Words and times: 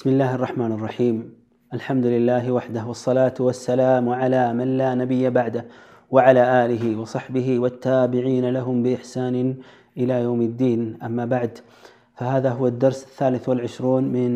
بسم 0.00 0.10
الله 0.10 0.34
الرحمن 0.34 0.72
الرحيم 0.72 1.16
الحمد 1.74 2.06
لله 2.06 2.52
وحده 2.52 2.84
والصلاة 2.86 3.34
والسلام 3.40 4.08
على 4.08 4.52
من 4.52 4.78
لا 4.78 4.94
نبي 4.94 5.30
بعده 5.30 5.64
وعلى 6.10 6.64
آله 6.64 7.00
وصحبه 7.00 7.58
والتابعين 7.58 8.50
لهم 8.50 8.82
بإحسان 8.82 9.56
إلى 9.96 10.22
يوم 10.22 10.40
الدين 10.42 10.98
أما 11.02 11.24
بعد 11.24 11.58
فهذا 12.14 12.50
هو 12.50 12.66
الدرس 12.66 13.04
الثالث 13.04 13.48
والعشرون 13.48 14.04
من 14.04 14.30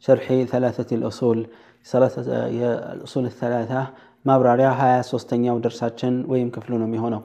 شرح 0.00 0.26
ثلاثة 0.44 0.96
الأصول 0.96 1.46
الأصول 1.94 3.24
الثلاثة 3.24 3.86
ማብራሪያ 4.28 4.68
ሀያ 4.80 4.94
ሶስተኛው 5.10 5.56
ደርሳችን 5.64 6.14
ወይም 6.32 6.48
ክፍሉ 6.54 6.72
ነው 6.80 6.86
የሚሆነው 6.88 7.20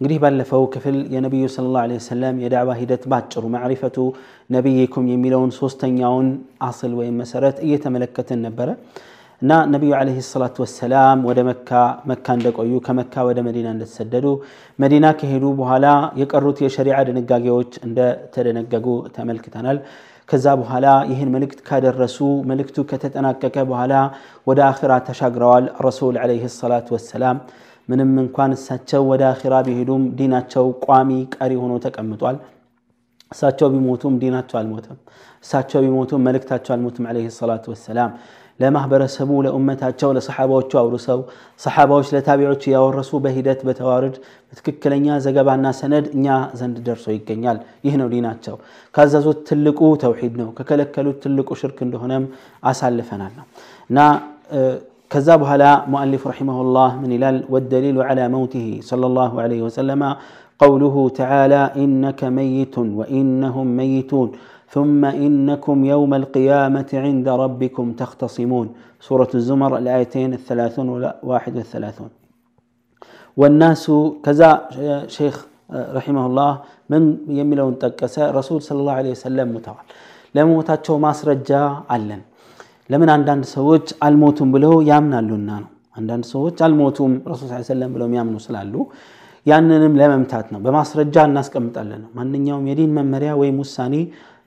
እንግዲህ 0.00 0.18
ባለፈው 0.22 0.64
ክፍል 0.74 0.96
የነቢዩ 1.14 1.44
ስለ 1.54 1.66
ላ 1.76 1.82
ሰለም 2.06 2.36
የዳዕዋ 2.44 2.74
ሂደት 2.80 3.04
ባጭሩ 3.12 3.44
ማዕሪፈቱ 3.54 3.96
ነቢይኩም 4.56 5.06
የሚለውን 5.12 5.52
ሶስተኛውን 5.60 6.28
አስል 6.68 6.92
ወይም 7.00 7.16
መሰረት 7.22 7.56
እየተመለከትን 7.66 8.42
ነበረ 8.48 8.68
እና 9.42 9.52
ነቢዩ 9.72 9.90
ዓለይሂ 9.98 10.18
ሰላቱ 10.28 10.56
ወሰላም 10.64 11.18
ወደ 11.28 11.40
መካ 11.48 11.70
መካ 12.10 12.26
እንደቆዩ 12.38 12.72
ከመካ 12.86 13.24
ወደ 13.28 13.38
መዲና 13.48 13.68
እንደተሰደዱ 13.74 14.26
መዲና 14.78 15.06
ከሄዱ 15.20 15.44
በኋላ 15.60 15.86
የቀሩት 16.20 16.60
የሸሪዓ 16.64 16.96
ድንጋጌዎች 17.08 17.72
እንደተደነገጉ 17.88 18.86
ተመልክተናል 19.16 19.78
ከዛ 20.28 20.46
በኋላ 20.60 20.86
ይህን 21.10 21.30
መልእክት 21.34 21.60
ካደረሱ 21.68 22.18
መልእክቱ 22.50 22.78
ከተጠናቀቀ 22.90 23.56
በኋላ 23.70 23.94
ወደ 24.50 24.60
አኺራ 24.70 24.92
ተሻግረዋል 25.06 25.66
ረሱል 25.86 26.16
ዓለይሂ 26.24 26.50
ሰላቱ 26.56 26.88
ወሰላም 26.96 27.38
ምንም 27.87 28.11
እንኳን 28.21 28.51
እሳቸው 28.57 29.01
ወደ 29.09 29.23
አኺራ 29.29 29.55
ቢሄዱም 29.65 30.03
ዲናቸው 30.19 30.65
ቋሚ 30.85 31.09
ቀሪ 31.35 31.53
ሆኖ 31.61 31.73
ተቀምጧል። 31.85 32.37
እሳቸው 33.31 33.67
ቢሞቱም 33.73 34.13
ዲናቸው 34.21 34.57
አልሞተም። 34.59 34.97
እሳቸው 35.43 35.79
ቢሞቱም 35.85 36.23
መልእክታቸው 36.27 36.71
አልሞትም 36.75 37.05
ዓለይሂ 37.09 37.27
ሰላቱ 37.37 37.65
ወሰላም። 37.73 38.11
ለማህበረሰቡ 38.59 39.29
ለኡመታቸው 39.45 40.09
ለሰሓባዎቹ 40.15 40.71
አውርሰው 40.81 41.19
ሰሓባዎች 41.61 42.07
ለታቢዖች 42.13 42.63
እያወረሱ 42.67 43.11
በሂደት 43.23 43.61
በተዋረድ 43.67 44.15
በትክክለኛ 44.49 45.15
ዘገባና 45.25 45.65
ሰነድ 45.79 46.05
እኛ 46.15 46.27
ዘንድ 46.59 46.77
ደርሶ 46.87 47.05
ይገኛል። 47.15 47.57
ይህ 47.85 47.95
ነው 48.01 48.09
ዲናቸው። 48.13 48.55
ካዘዙት 48.95 49.39
ትልቁ 49.49 49.79
ተውሒድ 50.03 50.35
ነው። 50.41 50.49
ከከለከሉት 50.59 51.17
ትልቁ 51.25 51.49
ሽርክ 51.61 51.79
እንደሆነም 51.87 52.25
አሳልፈናል 52.63 53.33
ነው። 53.39 53.47
እና 53.89 53.99
ከዛ 55.12 55.28
በኋላ 55.42 55.64
ሙአሊፍ 55.92 56.22
ረሒመሁላህ 56.30 56.90
ምን 57.02 57.10
ይላል 57.16 57.36
ወደሊሉ 57.54 57.96
ዓላ 58.08 58.20
መውቲህ 58.34 58.66
صلى 58.90 59.06
الله 59.10 59.32
عليه 59.44 59.60
وسلم 59.66 60.02
قوله 60.60 60.96
تعالى 61.20 61.62
إنك 61.82 62.20
ميت 62.38 62.76
وإنهم 62.98 63.66
ميتون 63.80 64.28
ثم 64.74 65.02
إنكم 65.26 65.76
يوم 65.94 66.12
القيامة 66.20 66.90
عند 67.06 67.28
ربكم 67.42 67.86
تختصمون 68.02 68.66
سورة 69.08 69.30
الزمر 69.40 69.72
الآيتين 69.82 70.30
الثلاثون 70.40 70.88
واحد 71.30 71.52
والثلاثون 71.56 72.10
والناس 73.40 73.84
كذا 74.24 74.50
شيخ 75.16 75.36
رحمه 75.98 76.24
الله 76.28 76.52
من 76.92 77.02
يملون 77.40 77.72
تكسى 77.82 78.24
رسول 78.38 78.58
صلى 78.68 78.78
الله 78.82 78.96
عليه 79.00 79.12
وسلم 79.16 79.46
متوال 79.56 79.86
ለመሞታቸው 80.36 80.94
ማስረጃ 81.04 81.50
አለን 81.94 82.20
ለምን 82.90 83.10
አንዳንድ 83.14 83.44
ሰዎች 83.56 83.86
አልሞቱም 84.06 84.50
ብለው 84.54 84.74
ያምናሉና 84.90 85.50
ነው 85.62 85.68
አንዳንድ 85.96 86.24
ሰዎች 86.32 86.56
አልሞቱም 86.66 87.12
ረሱል 87.30 87.48
ስ 87.52 87.66
ሰለም 87.70 87.90
ብለው 87.94 88.06
የሚያምኑ 88.08 88.36
ስላሉ 88.46 88.74
ያንንም 89.46 89.94
ለመምታት 90.00 90.46
ነው 90.54 90.60
በማስረጃ 90.64 91.24
እናስቀምጣለን 91.28 92.00
ነው 92.04 92.10
ማንኛውም 92.18 92.64
የዲን 92.70 92.90
መመሪያ 92.98 93.30
ወይም 93.40 93.58
ውሳኔ 93.64 93.94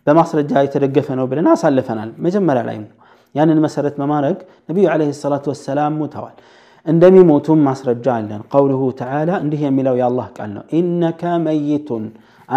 በማስረጃ 0.07 0.51
የተደገፈ 0.65 1.07
ነው 1.19 1.25
ብለን 1.31 1.47
አሳልፈናል 1.53 2.09
መጀመሪያ 2.25 2.63
ላይ 2.69 2.77
ነው 2.83 2.89
ያንን 3.35 3.59
መሰረት 3.65 3.95
በማድረግ 4.01 4.37
ነቢዩ 4.69 4.85
ለ 5.01 5.11
ሰላቱ 5.21 5.45
ወሰላም 5.53 5.93
ሙተዋል 6.01 6.35
እንደሚሞቱም 6.85 7.59
ማስረጃ 7.67 8.05
አለን 8.17 8.41
ቀውልሁ 8.53 8.81
ተዓላ 9.01 9.31
እንዲህ 9.43 9.61
የሚለው 9.65 9.95
የአላህ 9.99 10.27
ቃል 10.37 10.49
ነው 10.57 10.63
ኢነከ 10.79 11.21
መይቱን 11.45 12.05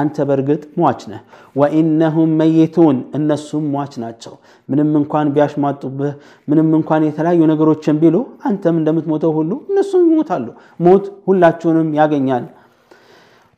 አንተ 0.00 0.16
በእርግጥ 0.28 0.62
ሟች 0.80 1.00
ነህ 1.10 1.20
ወኢነሁም 1.60 2.30
መይቱን 2.40 2.96
እነሱም 3.18 3.64
ሟች 3.74 3.92
ናቸው 4.04 4.34
ምንም 4.70 4.90
እንኳን 5.00 5.30
ቢያሽማጡብህ 5.36 6.12
ምንም 6.50 6.70
እንኳን 6.80 7.06
የተለያዩ 7.08 7.40
ነገሮችን 7.52 8.00
ቢሉ 8.02 8.16
አንተም 8.50 8.78
እንደምትሞተው 8.80 9.32
ሁሉ 9.38 9.52
እነሱም 9.70 10.04
ይሞታሉ 10.12 10.46
ሞት 10.86 11.06
ሁላችሁንም 11.30 11.90
ያገኛል 12.00 12.46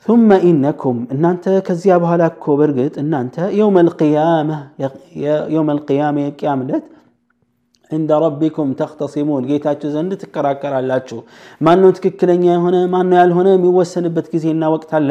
ثم 0.07 0.31
إنكم 0.51 0.97
إن 1.13 1.25
أنت 1.25 1.47
كزيا 1.67 1.97
بهالاك 2.03 2.35
كوبرقت 2.45 2.95
إن 3.03 3.13
أنت 3.23 3.37
يوم 3.61 3.77
القيامة 3.87 4.57
يوم 5.57 5.69
القيامة 5.77 6.23
قيامة 6.41 6.63
عند 7.91 8.11
ربكم 8.25 8.67
تختصمون 8.81 9.43
جيتاتشو 9.51 9.89
زند 9.97 10.13
تكراكر 10.23 10.73
አላችሁ 10.79 11.19
ማነው 11.67 11.91
ትክክለኛ 11.97 12.45
የሆነ 12.55 12.77
ማነው 12.95 13.17
ያልሆነ 13.21 13.49
የሚወሰንበት 13.55 14.27
ጊዜና 14.33 14.63
ወቅት 14.75 14.91
አለ 14.99 15.11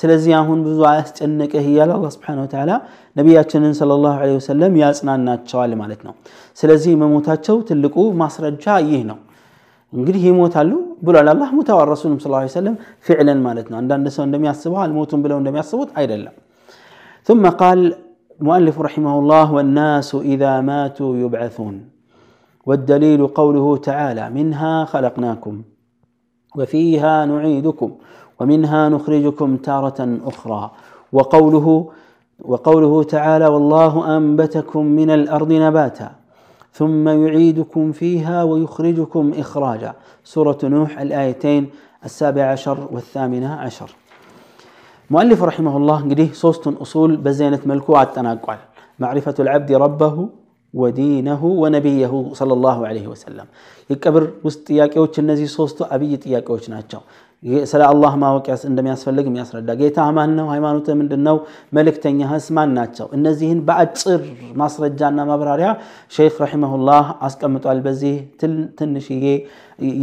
ስለዚህ 0.00 0.32
አሁን 0.40 0.58
ብዙ 0.66 0.78
አያስጨንቅህ 0.90 1.64
እያለ 1.70 1.90
አላ 1.96 2.10
ስብን 2.16 2.40
ተላ 2.54 2.70
ነቢያችንን 3.16 3.72
ለ 3.90 3.96
ላሁ 4.04 4.18
ወሰለም 4.38 4.74
ያጽናናቸዋል 4.82 5.72
ማለት 5.82 6.02
ነው 6.08 6.14
ስለዚህ 6.60 6.92
መሞታቸው 7.02 7.56
ትልቁ 7.70 7.96
ማስረጃ 8.22 8.76
ይህ 8.90 9.02
ነው 9.10 9.18
እንግዲህ 9.92 10.22
ይሞታሉ 10.30 10.72
ብሏል 11.06 11.28
አላህ 11.32 11.48
ሙተዋል 11.58 11.88
ረሱልም 11.94 12.18
ስ 12.24 12.28
ሰለም 12.58 12.74
ፊዕለን 13.06 13.40
ማለት 13.48 13.66
ነው 13.72 13.78
አንዳንድ 13.82 14.08
ሰው 14.16 14.24
እንደሚያስበው 14.28 14.78
አልሞቱም 14.84 15.22
ብለው 15.26 15.38
እንደሚያስቡት 15.42 15.90
አይደለም 16.02 16.36
ثم 17.28 17.44
قال 17.62 17.80
مؤلف 18.40 18.76
رحمه 18.88 19.14
الله 19.20 19.46
والناس 19.56 20.10
إذا 20.32 20.52
ماتوا 20.70 21.12
يبعثون 21.22 21.74
والدليل 22.65 23.27
قوله 23.27 23.77
تعالى 23.77 24.29
منها 24.29 24.85
خلقناكم 24.85 25.61
وفيها 26.55 27.25
نعيدكم 27.25 27.91
ومنها 28.39 28.89
نخرجكم 28.89 29.57
تارة 29.57 30.19
أخرى. 30.25 30.71
وقوله 31.11 31.91
وقوله 32.39 33.03
تعالى 33.03 33.47
والله 33.47 34.17
أنبتكم 34.17 34.85
من 34.85 35.09
الأرض 35.09 35.51
نباتا 35.51 36.11
ثم 36.73 37.09
يعيدكم 37.09 37.91
فيها 37.91 38.43
ويخرجكم 38.43 39.31
إخراجا. 39.37 39.93
سورة 40.23 40.57
نوح 40.63 40.99
الآيتين 40.99 41.69
السابع 42.05 42.43
عشر 42.43 42.87
والثامنة 42.91 43.53
عشر. 43.53 43.95
مؤلف 45.09 45.43
رحمه 45.43 45.77
الله 45.77 46.01
قديه 46.01 46.31
صوست 46.33 46.67
أصول 46.67 47.17
بزينة 47.17 47.59
ملكو 47.65 48.01
التناقع 48.01 48.57
معرفة 48.99 49.35
العبد 49.39 49.71
ربه 49.71 50.29
ودينه 50.79 51.41
ونبيه 51.61 52.13
صلى 52.39 52.53
الله 52.57 52.77
عليه 52.89 53.05
وسلم. 53.07 53.47
يكبر 53.89 54.23
وستياك 54.45 54.95
يوش 54.95 55.19
النزي 55.19 55.47
صوصتو 55.55 55.83
أبي 55.95 56.07
يتياك 56.13 56.49
يوش 56.49 56.65
ناتشو 56.73 57.01
سلا 57.71 57.85
الله 57.93 58.13
ما 58.21 58.27
وكي 58.35 58.53
أس 58.53 58.65
عندما 58.69 58.89
يسفلق 58.93 59.25
ميسر 59.35 59.57
الدا 59.61 59.73
جيتا 59.79 60.01
همان 60.09 60.29
نو 60.37 60.45
هايمانو 60.51 60.79
تمند 60.87 61.13
النو 61.19 61.37
ملك 61.75 61.95
تنيا 62.03 62.27
هسمان 62.31 62.69
ناتشو 62.77 63.05
النزيهن 63.15 63.59
بعد 63.69 63.89
صر 64.03 64.21
مصر 64.61 64.81
الجانة 64.89 65.23
مبراريا 65.31 65.71
شيخ 66.15 66.33
رحمه 66.43 66.71
الله 66.77 67.03
أسك 67.25 67.41
أمتو 67.47 67.71
البزيه 67.75 68.17
تل 68.39 68.53
تنشي 68.77 69.43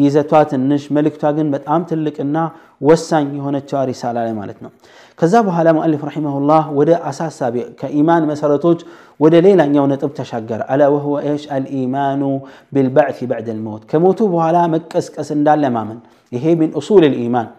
يزتوات 0.04 0.50
النش 0.58 0.84
ملك 0.96 1.14
تاقن 1.22 1.48
بتقام 1.52 1.82
تلك 1.90 2.16
النا 2.24 2.44
وسان 2.86 3.24
يهون 3.36 3.56
التشاري 3.60 3.94
سالة 4.02 4.20
لمالتنا 4.28 4.70
ከዛ 5.21 5.33
በኋላ 5.47 5.67
ሙአሊፍ 5.77 6.01
ረሒመሁላህ 6.09 6.63
ወደ 6.79 6.91
አሳሳቢ 7.09 7.55
ከኢማን 7.79 8.25
መሰረቶች 8.31 8.79
ወደ 9.19 9.35
ሌላኛው 9.47 9.85
ነጥብ 9.91 10.11
ተሻገረ 10.19 10.61
አላ 10.73 10.89
ወህወ 10.95 11.13
ኤሽ 11.27 11.45
አልኢማኑ 11.55 12.23
ቢልባዕት 12.73 13.21
ባዕድ 13.31 13.47
ልመውት 13.57 13.85
ከሞቱ 13.91 14.19
በኋላ 14.33 14.57
መቀስቀስ 14.75 15.31
እንዳለ 15.37 15.63
ማመን 15.77 16.01
ይሄ 16.31 16.45
ሚን 16.59 16.71
ኡሱል 16.81 17.05
ልኢማን 17.13 17.49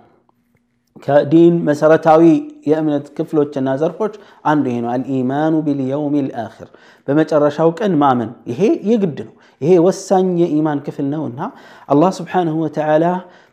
ከዲን 1.03 1.57
መሰረታዊ 1.67 2.23
የእምነት 2.71 3.05
ክፍሎችና 3.17 3.75
ዘርፎች 3.83 4.15
አንዱ 4.51 4.65
ይሄ 4.71 4.79
ነው 4.85 4.91
አልኢማኑ 4.95 5.55
ቢልየውም 5.67 6.15
ልአክር 6.27 6.69
በመጨረሻው 7.09 7.69
ቀን 7.79 7.93
ማመን 8.03 8.31
ይሄ 8.51 8.61
የግድ 8.91 9.19
ነው 9.27 9.35
ይሄ 9.61 9.73
ወሳኝ 9.87 10.27
የኢማን 10.43 10.81
ክፍል 10.87 11.07
ነው 11.15 11.23
እና 11.31 11.41
አላህ 11.89 12.11
ስብሓንሁ 12.19 12.57
ወተዓላ 12.65 13.05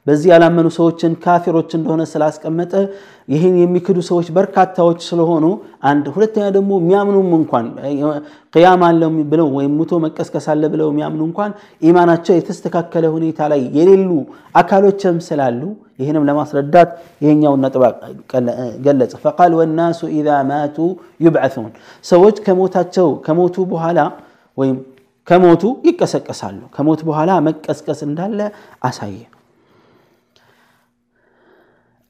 በዚህ 0.06 0.28
ያላመኑ 0.32 0.66
ሰዎችን 0.76 1.12
ካፊሮች 1.22 1.70
እንደሆነ 1.76 2.02
ስላስቀመጠ 2.10 2.72
ይህን 3.28 3.54
የሚክዱ 3.60 3.98
ሰዎች 4.08 4.28
በርካታዎች 4.36 5.00
ስለሆኑ 5.08 5.46
አንድ 5.90 6.04
ሁለተኛ 6.14 6.44
ደግሞ 6.56 6.70
የሚያምኑም 6.80 7.28
እንኳን 7.38 7.66
ቅያም 8.54 8.82
አለ 8.88 9.02
ብለው 9.32 9.48
ወይም 9.56 9.72
ሙቶ 9.78 10.00
መቀስቀስ 10.04 10.46
አለ 10.52 10.62
ብለው 10.72 10.88
የሚያምኑ 10.92 11.22
እንኳን 11.28 11.52
ኢማናቸው 11.82 12.34
የተስተካከለ 12.36 13.06
ሁኔታ 13.16 13.48
ላይ 13.52 13.62
የሌሉ 13.78 14.10
አካሎችም 14.60 15.18
ስላሉ 15.28 15.60
ይህንም 15.98 16.26
ለማስረዳት 16.28 16.90
ይሄኛውን 17.24 17.60
ነጥብ 17.64 17.82
ገለጸ። 18.86 19.12
ፈቃል 19.24 19.54
ወናሱ 19.58 20.00
ኢዛ 20.18 20.38
ማቱ 20.50 20.78
ዩብዓثን 21.26 21.68
ሰዎች 22.04 22.38
ከሞታቸው 22.46 23.10
ከሞቱ 23.26 23.66
በኋላ 23.72 23.98
ወይም 24.58 24.78
ከሞቱ 25.28 25.64
ይቀሰቀሳሉ 25.88 26.60
ከሞት 26.76 27.02
በኋላ 27.08 27.30
መቀስቀስ 27.48 28.00
እንዳለ 28.08 28.40
አሳየ 28.88 29.18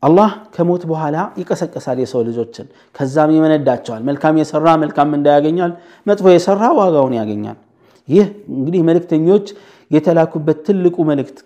አላህ 0.02 0.28
ከሞት 0.54 0.82
በኋላ 0.90 1.16
ይቀሰቀሳል 1.40 1.98
የሰው 2.02 2.20
ልጆችን፣ 2.28 2.66
ከዛም 2.94 3.30
ይመነዳቸዋል። 3.34 4.02
መልካም 4.08 4.36
የሰራ 4.40 4.66
መልካም 4.82 5.10
እንዳያገኛል፣ 5.18 5.72
መጥፎ 6.06 6.26
የሰራ 6.32 6.62
ዋጋውን 6.78 7.14
ያገኛል። 7.18 7.58
ይህ 8.08 8.26
እንግዲህ 8.54 8.80
መልእክተኞች 8.88 9.46
የተላኩበት 9.90 10.58
ትልቁ 10.66 10.96
መልእክት 11.08 11.38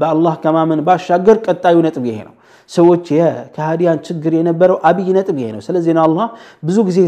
በአላህ 0.00 0.34
ከማመን 0.42 0.80
ባሻገር 0.86 1.36
ቀጣዩ 1.46 1.76
ነጥብ 1.86 2.04
ይሄ 2.10 2.18
ነው። 2.28 2.34
ሰዎች 2.70 3.04
የከሃዲያን 3.14 3.98
ችግር 4.06 4.32
የነበረው 4.38 4.78
አብይ 4.88 5.08
ነጥብ 5.16 5.36
ይሄ 5.42 5.48
ነው። 5.56 5.62
ስለዚህ 5.66 5.92
ነው 5.96 6.04
አላህ 6.06 6.26
ብዙ 6.62 6.78
ጊዜ 6.88 6.98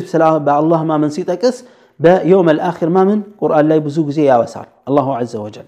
በአላህ 0.47 0.83
ማመን 0.91 1.12
ሲጠቅስ 1.17 1.59
በየውም 2.00 2.50
አልአኺር 2.53 2.91
ማመን 2.97 3.21
ቁርአን 3.41 3.67
ላይ 3.71 3.81
ብዙ 3.87 3.99
ጊዜ 4.09 4.21
ያወሳል 4.29 4.69
አላሁ 4.88 5.09
ዐዘ 5.17 5.35
ወጀል። 5.44 5.67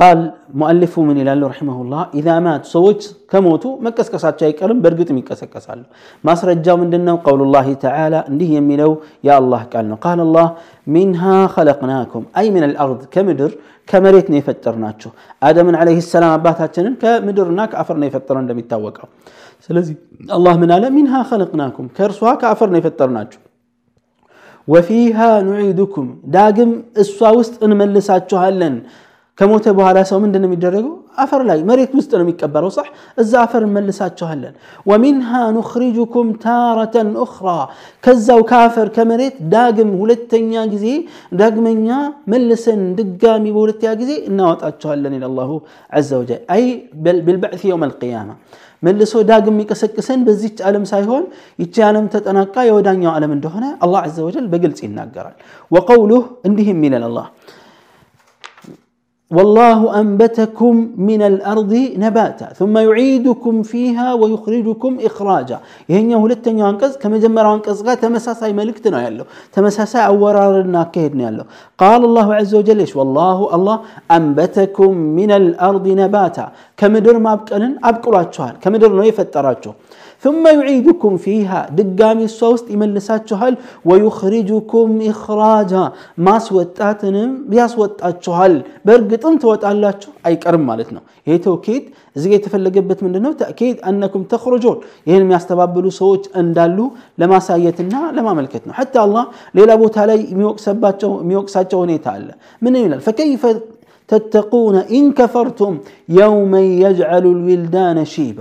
قال 0.00 0.18
مؤلف 0.62 0.92
من 1.08 1.16
إلى 1.22 1.32
الله 1.32 1.48
رحمه 1.54 1.76
الله 1.84 2.02
إذا 2.20 2.34
مات 2.46 2.62
سويت 2.74 3.02
كموتو 3.30 3.70
مكس 3.84 4.08
كسات 4.12 4.34
شيء 4.40 4.54
كلام 4.60 4.78
برقت 4.84 5.10
مكس 5.18 5.40
كسال 5.52 5.80
ما 6.24 6.32
سرجا 6.40 6.74
من 6.80 6.88
دنا 6.92 7.12
قول 7.26 7.40
الله 7.46 7.66
تعالى 7.86 8.18
انده 8.30 8.48
يميلو 8.56 8.92
يا 9.28 9.34
الله 9.40 9.62
قالنا 9.72 9.94
قال 10.06 10.18
الله 10.26 10.46
منها 10.96 11.36
خلقناكم 11.54 12.22
أي 12.38 12.46
من 12.56 12.62
الأرض 12.70 13.00
كمدر 13.14 13.50
كمريت 13.90 14.26
نيفترناتشو 14.34 15.10
آدم 15.48 15.68
عليه 15.80 15.98
السلام 16.04 16.32
باتها 16.46 16.66
كمدرنا 17.02 17.64
كأفرنا 17.72 18.04
يفترن 18.08 18.44
لم 18.50 18.58
يتوقع 18.62 19.04
سلزي 19.64 19.94
الله 20.36 20.54
من 20.62 20.68
ألا 20.76 20.88
منها 20.98 21.20
خلقناكم 21.30 21.84
كرسوها 21.96 22.34
كأفرنا 22.42 22.76
يفترناتشو 22.80 23.40
وفيها 24.72 25.30
نعيدكم 25.48 26.06
داقم 26.36 26.70
السوا 27.02 27.30
وسط 27.38 27.54
انملساتشو 27.66 28.36
هلن 28.44 28.76
ከሞተ 29.37 29.65
በኋላ 29.77 29.99
ሰው 30.09 30.17
ምንድን 30.23 30.41
ነው 30.43 30.49
የሚደረገው? 30.49 30.91
አፈር 31.17 31.41
ላይ 31.49 31.59
መሬት 31.69 31.91
ውስጥ 31.97 32.11
ነው 32.17 32.23
የሚቀበረው። 32.25 32.71
صح 32.77 32.87
እዛ 33.17 33.31
አፈር 33.45 33.61
እንመልሳችኋለን። 33.67 34.53
ወሚንሃ 34.85 35.29
ኑኽሪጁኩም 35.55 36.27
ታረተን 36.43 37.09
ኡኽራ 37.23 37.47
ከዛው 38.03 38.41
ከአፈር 38.49 38.87
ከመሬት 38.97 39.35
ዳግም 39.53 39.91
ሁለተኛ 40.01 40.53
ጊዜ 40.73 40.85
ዳግመኛ 41.39 41.87
መልሰን 42.33 42.81
ድጋሚ 42.99 43.45
በሁለተኛ 43.55 43.93
ጊዜ 44.01 44.11
እናወጣችኋለን 44.29 45.15
ይላል 45.17 45.31
አላሁ 45.31 45.51
ዐዘ 45.93 46.09
ወጀል። 46.21 46.41
አይ 46.55 46.63
ቢልበዕት 47.25 47.63
የውም 47.69 47.85
አልቅያማ 47.87 48.29
መልሶ 48.83 49.13
ዳግም 49.29 49.55
የሚቀሰቅሰን 49.55 50.21
በዚች 50.27 50.59
ዓለም 50.67 50.85
ሳይሆን 50.91 51.23
ይቺ 51.59 51.75
ዓለም 51.89 52.05
ተጠናቃ 52.13 52.55
የወዳኛው 52.67 53.11
ዓለም 53.17 53.33
እንደሆነ 53.37 53.65
አላህ 53.85 53.99
ዐዘ 54.05 54.17
ወጀል 54.27 54.45
በግልጽ 54.53 54.79
ይናገራል። 54.87 55.35
ወቀውሉህ 55.71 56.23
እንዲህም 56.49 56.79
ይላል 56.87 57.05
አላህ 57.09 57.27
والله 59.31 59.79
أنبتكم 60.01 60.73
من 61.09 61.21
الأرض 61.21 61.73
نباتا 61.97 62.47
ثم 62.59 62.75
يعيدكم 62.87 63.55
فيها 63.71 64.07
ويخرجكم 64.21 64.91
إخراجا 65.09 65.57
ይሄኛው 65.91 66.19
ሁለተኛው 66.25 66.65
አንቀጽ 66.71 66.93
ከመጀመሪያው 67.03 67.53
አንቀጽ 67.57 67.79
ጋር 67.87 67.95
ተመሳሳይ 68.03 68.51
መልእክት 68.59 68.85
ነው 68.93 69.01
ያለው 69.05 69.25
ተመሳሳይ 69.55 70.03
አወራርና 70.09 70.75
አካሄድ 70.85 71.13
ነው 71.19 71.25
ያለው 71.27 71.45
ቃል 71.81 72.01
አላሁ 72.09 72.27
ዐዘ 72.39 72.51
ወጀል 72.61 72.81
እሺ 72.85 72.93
ወላሁ 73.01 73.39
አላህ 73.57 73.77
አንበተኩም 74.17 74.97
ሚን 75.19 75.31
አልአርድ 75.37 75.87
ነባታ 76.01 76.37
ከምድር 76.81 77.19
ማብቀልን 77.27 77.73
አብቅሏችኋል 77.91 78.55
ከምድር 78.65 78.93
ነው 78.99 79.07
የፈጠራችሁ 79.11 79.73
ثم 80.25 80.43
يعيدكم 80.59 81.13
فيها 81.25 81.59
ድጋሚ 81.77 82.19
እሷ 82.29 82.39
ውስጥ 82.53 82.67
ይመልሳችኋል 82.73 83.53
ወዩኽሪጁኩም 83.89 84.91
ኢኽራጃ 85.11 85.73
ማስወጣትንም 86.27 87.31
ያስወጣችኋል 87.59 88.53
በእርግጥም 89.15 89.35
ትወጣላችሁ 89.41 90.11
አይቀርም 90.27 90.63
ማለት 90.69 90.89
ነው 90.95 91.03
ይሄ 91.27 91.35
ተውኪድ 91.45 91.83
እዚህ 92.15 92.27
ጋር 92.31 92.37
የተፈለገበት 92.37 92.99
ምንድን 93.05 93.23
ነው 93.25 93.33
ተእኪድ 93.41 93.77
አነኩም 93.89 94.23
ተኽሩጁን 94.31 94.77
ይህን 95.07 95.23
የሚያስተባብሉ 95.25 95.85
ሰዎች 95.99 96.23
እንዳሉ 96.41 96.77
ለማሳየትና 97.21 97.95
ለማመልከት 98.17 98.63
ነው 98.69 98.75
ሐታ 98.79 98.95
አላህ 99.05 99.25
ሌላ 99.59 99.71
ቦታ 99.83 100.05
ላይ 100.09 100.19
የሚወቅሳቸው 101.21 101.79
ሁኔታ 101.83 102.07
አለ 102.15 102.27
ምን 102.61 102.75
ይላል 102.81 103.01
ፈከይፈ 103.07 103.43
ተተቁነ 104.09 104.77
ኢን 104.97 105.07
ከፈርቱም 105.19 105.75
የውመን 106.17 106.67
የጅዐሉ 106.81 107.25
ልዊልዳነ 107.37 107.99
ሺባ 108.13 108.39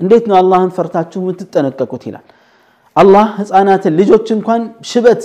እንዴት 0.00 0.24
ነው 0.30 0.36
አላህን 0.40 0.70
ፈርታችሁ 0.76 1.20
የምትጠነቀቁት 1.24 2.02
ይላል 2.08 2.26
አላህ 2.96 3.26
ህፃናትን 3.38 3.94
ልጆች 4.00 4.26
እንኳን 4.34 4.62
ሽበት 4.90 5.22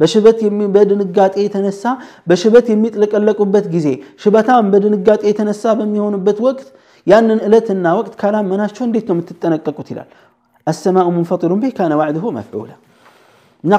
በሽበት 0.00 0.38
በድንጋጤ 0.74 1.34
የተነሳ 1.44 1.84
በሽበት 2.30 2.66
የሚጥለቀለቁበት 2.72 3.66
ጊዜ 3.74 3.88
ሽበታም 4.22 4.70
በድንጋጤ 4.74 5.22
የተነሳ 5.30 5.72
በሚሆኑበት 5.80 6.38
ወቅት 6.46 6.68
ያንን 7.06 7.38
ዕለትና 7.46 7.86
ወቅት 7.98 8.14
ካላመናቸው 8.20 8.84
እንዴት 8.88 9.06
ነው 9.10 9.16
የምትጠነቀቁት 9.16 9.88
ይላል 9.92 10.10
السماء 10.66 11.06
منفطر 11.10 11.50
به 11.52 11.68
كان 11.68 11.92
وعده 11.92 12.24
مفعولا 12.30 12.76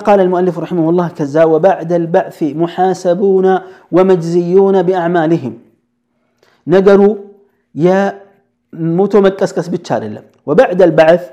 قال 0.07 0.19
المؤلف 0.19 0.55
رحمه 0.59 0.85
الله 0.91 1.07
كذا 1.19 1.43
وبعد 1.43 1.91
البعث 2.01 2.39
محاسبون 2.63 3.47
ومجزيون 3.95 4.75
بأعمالهم 4.87 5.53
نقروا 6.67 7.15
يا 7.75 7.99
ሞቶ 8.97 9.13
መቀስቀስ 9.25 9.67
ብቻ 9.73 9.87
አይደለም 9.95 10.25
ወበዕድ 10.49 10.81
አልበዕት 10.85 11.23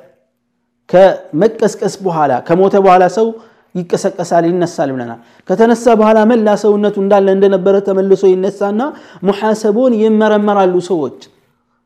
ከመቀስቀስ 0.91 1.95
በኋላ 2.07 2.33
ከሞተ 2.47 2.75
በኋላ 2.85 3.05
ሰው 3.17 3.27
ይቀሰቀሳል 3.76 4.44
ይነሳል 4.50 4.90
ብለናል። 4.96 5.20
ከተነሳ 5.50 5.86
በኋላ 6.00 6.20
መላ 6.32 6.48
ሰውነቱ 6.64 6.96
እንዳለ 7.04 7.28
እንደነበረ 7.36 7.76
ተመልሶ 7.88 8.24
ይነሳና 8.34 8.82
ሙሐሰቡን 9.28 9.94
ይመረመራሉ 10.02 10.76
ሰዎች። 10.90 11.20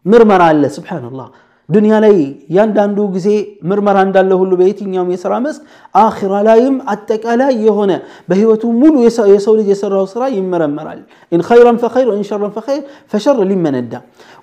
ምርመራ 0.05 0.43
አለ። 0.51 0.63
ስብሓንላህ 0.75 1.27
ዱንያ 1.68 1.94
ላይ 2.04 2.14
እያንዳንዱ 2.50 2.98
ጊዜ 3.14 3.28
ምርመራ 3.70 3.98
እንዳለ 4.06 4.30
ሁሉ 4.40 4.52
በየትኛውም 4.60 5.10
የስራ 5.12 5.32
መስክ 5.44 5.60
አኺራ 5.94 6.32
ላይም 6.46 6.76
አጠቃላይ 6.92 7.52
የሆነ 7.66 7.92
በህይወቱ 8.28 8.72
ሙሉ 8.80 8.94
የሰው 9.32 9.54
ልጅ 9.58 9.68
የሰራው 9.72 10.06
ስራ 10.12 10.22
ይመረመራል 10.36 11.00
ኢን 11.32 11.42
ኸይረን 11.48 11.78
ፈኸይር 11.82 12.08
ወኢን 12.10 12.24
ሸረን 12.30 12.52
ፈኸይር 12.56 12.82
ፈሸር 13.12 13.38
ሊመነዳ 13.50 13.94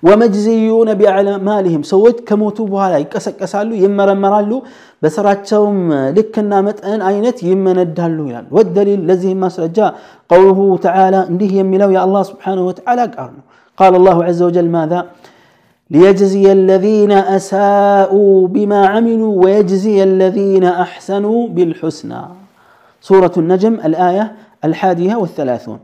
ወመጅዝዩነ 0.02 0.90
ቢአዕማሊህም 1.00 1.84
ሰዎች 1.92 2.18
ከሞቱ 2.28 2.58
በኋላ 2.72 2.94
ይቀሰቀሳሉ 3.04 3.70
ይመረመራሉ 3.84 4.50
በስራቸውም 5.02 5.78
ልክና 6.18 6.52
መጠን 6.66 7.00
አይነት 7.10 7.38
ይመነዳሉ 7.50 8.18
ይላል 8.30 8.46
ወደሊል 8.58 9.02
ለዚህም 9.10 9.42
ማስረጃ 9.46 9.78
ቀውሉሁ 10.30 10.60
ተዓላ 10.86 11.16
እንዲህ 11.32 11.52
የሚለው 11.60 11.92
የአላህ 11.96 12.24
ስብሓንሁ 12.30 12.64
ወተዓላ 12.70 13.00
ቃል 13.16 13.30
ነው 13.36 13.44
ቃል 13.78 13.94
አላሁ 14.00 14.18
ዐዘ 14.28 14.40
ወጀል 14.48 14.70
ማዛ 14.74 14.94
ليجزي 15.89 16.51
الذين 16.51 17.11
أساءوا 17.11 18.47
بما 18.47 18.87
عملوا 18.87 19.43
ويجزي 19.43 20.03
الذين 20.03 20.63
أحسنوا 20.63 21.47
بالحسنى. 21.47 22.21
سورة 23.01 23.31
النجم 23.37 23.73
الآية 23.73 24.35
الحادية 24.65 25.15
والثلاثون. 25.15 25.79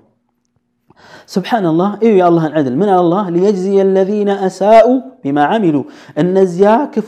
سبحان 1.26 1.66
الله 1.66 1.98
إيه 2.02 2.18
يا 2.18 2.28
الله 2.28 2.48
العدل؟ 2.48 2.76
من 2.76 2.90
الله؟ 2.90 3.30
ليجزي 3.30 3.82
الذين 3.82 4.30
أساءوا 4.30 5.00
بما 5.24 5.44
عملوا. 5.44 5.84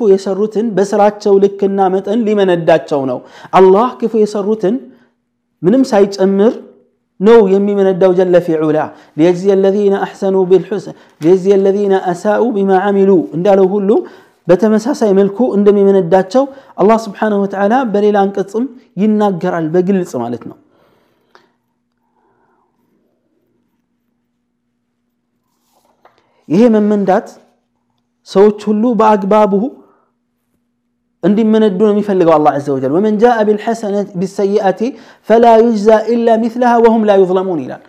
يسرتن؟ 0.10 0.76
بسرات 0.76 1.24
شولك 1.24 1.64
النامة 1.64 2.08
لمن 2.08 2.50
ادات 2.50 2.90
شونو 2.90 3.22
الله 3.56 3.88
كفو 4.00 4.18
يسرتن؟ 4.18 4.80
منم 5.62 5.84
سايت 5.84 6.22
أمر 6.22 6.54
ነው 7.21 7.41
የሚመነዳው 7.53 8.13
ጀለ 8.19 8.37
ፊ 8.47 8.57
ዑላ 8.65 8.79
ሊየጅዚ 9.19 9.45
አለዚነ 9.55 9.95
አሕሰኑ 10.07 10.37
ቢልሑስን 10.51 10.95
ሊየጅዚ 11.23 11.47
አለዚነ 11.57 11.95
አሳኡ 12.13 12.45
ቢማ 12.57 12.71
ዓሚሉ 12.89 13.11
እንዳለው 13.37 13.67
ሁሉ 13.75 13.91
በተመሳሳይ 14.49 15.11
መልኩ 15.19 15.39
እንደሚመነዳቸው 15.57 16.45
አላህ 16.83 16.99
ስብሓንሁ 17.07 17.39
ወተዓላ 17.45 17.75
በሌላ 17.95 18.17
አንቀጽም 18.27 18.65
ይናገራል 19.03 19.67
በግልጽ 19.75 20.13
ማለት 20.23 20.45
ነው 20.51 20.57
ይሄ 26.49 26.63
መመንዳት 26.77 27.27
ሰዎች 28.29 28.61
ሁሉ 28.69 28.85
በአግባቡ 29.01 29.53
እንዲመነዱ 31.23 31.79
ነው 31.87 31.93
የሚፈልገው 31.93 32.33
አላህ 32.37 32.51
ዐዘ 32.59 32.67
ወጀል 32.75 32.93
ወመን 32.97 33.15
ጃአ 33.23 33.39
ቢልሐሰነት 33.47 34.09
ቢሰይአቲ 34.21 34.81
ፈላ 35.29 35.45
ዩጅዛ 35.63 35.89
ኢላ 36.15 36.37
ሚስለሃ 36.43 36.73
ወሁም 36.85 37.03
ላ 37.09 37.17
ዩዝለሙን 37.23 37.61
ይላል 37.65 37.83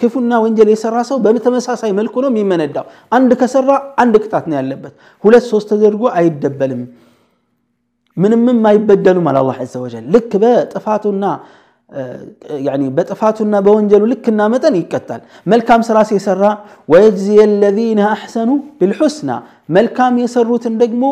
ክፉና 0.00 0.40
ወንጀል 0.44 0.68
የሰራ 0.72 0.96
ሰው 1.10 1.18
በተመሳሳይ 1.26 1.92
መልኩ 1.98 2.14
ነው 2.24 2.30
የሚመነዳው 2.32 2.86
አንድ 3.18 3.30
ከሰራ 3.42 3.70
አንድ 4.04 4.16
ቅጣት 4.22 4.46
ነው 4.50 4.56
ያለበት 4.60 4.94
ሁለት 5.24 5.46
ሶስት 5.52 5.70
ተደርጎ 5.74 6.04
አይደበልም 6.20 6.82
ምንምም 8.16 8.60
አይበደሉም 8.70 9.26
አለ 9.30 9.36
አላህ 9.42 9.58
ዐዘ 9.64 9.74
ወጀል 9.84 10.04
ልክ 10.14 10.32
በጥፋቱና 10.42 11.24
በጥፋቱና 12.96 13.54
በወንጀሉ 13.64 14.02
ልክና 14.12 14.42
መጠን 14.52 14.74
ይቀጣል 14.80 15.20
መልካም 15.52 15.80
ስራ 15.88 15.98
የሰራ 16.16 16.44
ወየጅዚ 16.88 17.26
ለዚነ 17.62 18.00
አሕሰኑ 18.12 18.50
ቢልሑስና 18.78 19.30
መልካም 19.76 20.14
የሰሩትን 20.22 20.74
ደግሞ 20.82 21.04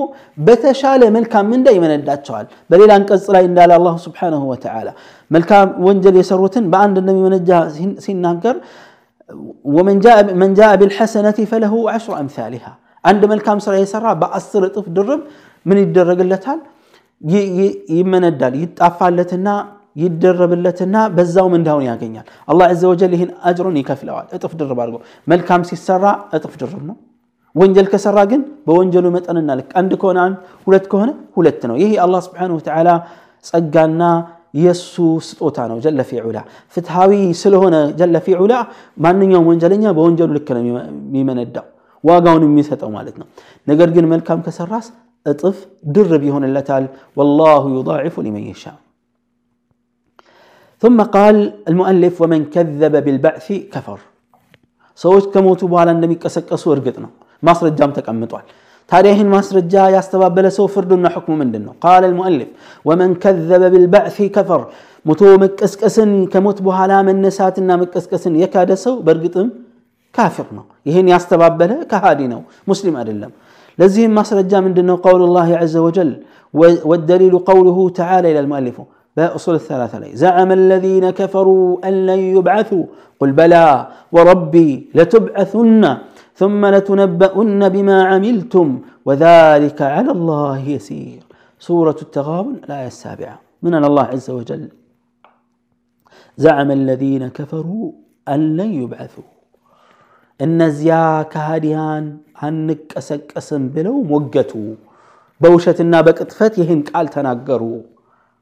በተሻለ 0.47 1.03
መልካም 1.17 1.49
ምንዳ 1.53 1.69
ይመነዳቸዋል 1.77 2.47
በሌላ 2.71 2.91
አንቀጽ 2.99 3.27
ላይ 3.37 3.45
እንዳለ 3.51 3.71
አላሁ 3.79 3.97
ስብሓንሁ 4.07 4.43
ወተዓላ 4.53 4.89
መልካም 5.31 5.69
ወንጀል 5.89 6.17
የሰሩትን 6.21 6.65
በአንድ 6.75 6.97
እንደሚመነጃ 7.03 7.51
ሲናገር 8.07 8.57
ወመን 9.75 9.99
ጃአ 10.59 10.71
ቢልሐሰነቲ 10.81 11.39
ፈለሁ 11.51 11.75
ዐሽሩ 11.93 12.15
አምሳሊሃ 12.21 12.65
አንድ 13.05 13.23
መልካም 13.33 13.59
ስራ 13.65 13.75
የሰራ 13.81 14.07
በአስር 14.23 14.63
እጥፍ 14.69 14.87
ድርብ 14.97 15.21
ምን 15.67 15.79
ይደረግለታል? 15.83 16.59
ይመነዳል፣ 17.95 18.55
ይጣፋለትና 18.63 19.49
ይደረብለትና 19.97 20.97
በዛው 21.15 21.47
ምንዳውን 21.53 21.85
ያገኛል። 21.89 22.27
አላህ 22.49 22.67
ዐዘ 22.73 22.83
ወጀል 22.93 23.13
ይህን 23.17 23.31
አጅሩን 23.49 23.77
ይከፍለዋል 23.81 24.27
እጥፍ 24.37 24.53
ድርብ 24.61 24.79
አድርጎ። 24.83 24.97
መልካም 25.27 25.63
ሲሰራ 25.71 26.05
እጥፍ 26.37 26.55
ድርብ 26.61 26.83
ነው። 26.91 26.97
ወንጀል 27.55 27.87
ከሰራ 27.93 28.19
ግን 28.31 28.41
በወንጀሉ 28.67 29.07
መጠንና 29.15 29.51
ልክ 29.61 29.71
አንድ 29.81 29.93
ከሆነ 30.01 30.19
አንድ፣ 30.25 30.37
ሁለት 30.67 30.85
ከሆነ 30.93 31.09
ሁለት 31.37 31.63
ነው። 31.71 31.77
ይህ 31.83 31.93
አላህ 32.05 32.21
ስብሓነሁ 32.27 32.57
ወተዓላ 32.61 32.89
ጸጋና 33.45 34.03
የሱ 34.57 34.95
ስጦታ 35.27 35.59
ነው። 35.71 35.77
ጀለ 35.85 36.01
ፊ 36.09 36.21
ዑላ 36.23 36.39
ፍትሃዊ 36.75 37.13
ስለሆነ 37.41 37.77
ጀለ 38.01 38.17
ፊ 38.25 38.37
ዑላ 38.39 38.55
ማንኛውም 38.99 39.49
ወንጀለኛ 39.51 39.85
በወንጀሉ 39.99 40.31
ልክ 40.39 40.49
ነው 40.57 40.63
የሚመነዳው 40.67 41.67
ዋጋውን 42.05 42.45
የሚሰጠው 42.47 42.91
ማለት 42.97 43.17
ነው። 43.21 43.27
ነገር 43.67 43.89
ግን 43.97 44.07
መልካም 44.13 44.39
ከሰራስ 44.47 44.87
እጥፍ 45.27 45.57
ድርብ 45.95 46.23
ይሆንለታል። 46.29 46.85
ወላሁ 47.17 47.63
ዩዳዒፉ 47.77 48.15
ሊመን 48.27 48.45
የሻ 48.47 48.65
ثم 50.83 50.99
قال 51.15 51.37
المؤلف 51.69 52.15
ومن 52.23 52.41
كذب 52.55 52.95
بالبعث 53.05 53.47
كفر 53.75 53.99
ሰዎች 55.01 55.25
ከሞቱ 55.33 55.61
በኋላ 55.73 55.89
እንደሚቀሰቀሱ 55.97 56.65
እርግጥ 56.75 56.97
ነው፣ 57.05 57.11
ማስረጃም 57.43 57.91
ተቀምጧል። 57.97 58.45
ታዲያ 58.91 59.11
ይህን 59.15 59.29
ማስረጃ 59.35 59.75
ያስተባበለ 59.97 60.47
ሰው 60.57 60.65
ፍርዱና 60.75 61.07
ሕክሙ 61.15 61.33
ምንድን 61.43 61.63
ነው? 61.67 61.75
ቃለ 61.85 62.03
ልሙአሊፍ 62.13 62.49
ወመን 62.85 63.13
ከዘበ 63.23 63.63
ብልባዕሲ 63.75 64.19
ከፈር 64.37 64.63
ሞቶ 65.07 65.21
መቀስቀስን 65.43 66.11
ከሞት 66.33 66.59
በኋላ 66.67 66.93
መነሳትና 67.09 67.71
መቀስቀስን 67.83 68.35
የካደ 68.43 68.71
ሰው 68.85 68.95
በእርግጥም 69.07 69.49
ካፊር 70.15 70.49
ነው። 70.57 70.65
ይህን 70.89 71.07
ያስተባበለ 71.15 71.73
ከሃዲ 71.93 72.21
ነው፣ 72.33 72.41
ሙስሊም 72.71 72.95
አይደለም። 73.01 73.33
ለዚህም 73.79 74.13
ማስረጃ 74.19 74.53
ምንድን 74.67 74.87
ነው? 74.91 74.97
ቀውሉ 75.05 75.23
ላህ 75.37 75.49
ዐዘ 75.61 75.75
ወጀል 75.87 76.11
ወደሊሉ 76.91 77.35
ቀውሉሁ 77.49 77.79
ተዓላ 77.99 78.25
ይላል 78.33 78.49
ሙአሊፉ 78.53 78.79
በኡሱል 79.17 79.57
ሰላሳ 79.69 79.95
ላይ 80.03 80.11
ዘዐመ 80.23 80.51
አለዚነ 80.59 81.07
ከፈሩ 81.19 81.49
አን 81.89 81.97
ለን 82.07 82.23
ዩብዓሱ 82.37 82.71
ቁል 83.21 83.33
በላ 83.39 83.55
ወረቢ 84.17 84.55
ለቱብዓሱና 84.99 85.85
ثم 86.41 86.63
لتنبؤن 86.75 87.63
بما 87.75 87.99
عملتم 88.11 88.69
وذلك 89.07 89.79
على 89.95 90.11
الله 90.17 90.61
يسير 90.77 91.21
سورة 91.63 91.99
التغابن 92.07 92.55
الآية 92.65 92.89
السابعة 92.95 93.37
من 93.63 93.73
الله 93.89 94.07
عز 94.15 94.29
وجل 94.39 94.63
زعم 96.39 96.69
الذين 96.81 97.23
كفروا 97.39 97.87
أن 98.27 98.41
لن 98.59 98.71
يبعثوا 98.83 99.29
እነዚያ 100.41 100.93
ከሃዲያን 101.33 102.05
አንቀሰቀስም 102.47 103.63
ብለው 103.75 103.97
ሞገቱ። 104.13 104.53
በውሸትና 105.41 105.95
በቅጥፈት 106.07 106.55
ይህን 106.61 106.81
ቃል 106.91 107.07
ተናገሩ። 107.15 107.63